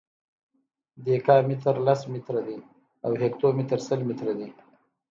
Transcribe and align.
دیکا 1.05 1.35
متر 1.47 1.75
لس 1.85 2.01
متره 2.11 2.41
دی 2.47 2.57
او 3.05 3.11
هکتو 3.21 3.47
متر 3.57 3.79
سل 3.87 3.99
متره 4.07 4.33
دی. 4.39 4.47